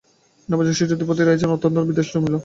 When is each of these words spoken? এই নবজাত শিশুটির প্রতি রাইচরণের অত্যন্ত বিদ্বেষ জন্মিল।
এই 0.47 0.49
নবজাত 0.49 0.75
শিশুটির 0.77 1.07
প্রতি 1.09 1.21
রাইচরণের 1.23 1.55
অত্যন্ত 1.57 1.77
বিদ্বেষ 1.87 2.07
জন্মিল। 2.13 2.35